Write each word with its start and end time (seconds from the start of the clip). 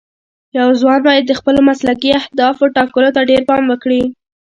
یو 0.57 0.67
ځوان 0.81 0.99
باید 1.07 1.23
د 1.27 1.31
خپلو 1.39 1.59
مسلکي 1.69 2.09
اهدافو 2.19 2.63
ټاکلو 2.77 3.09
ته 3.15 3.21
ډېر 3.29 3.41
پام 3.49 3.63
وکړي. 3.67 4.01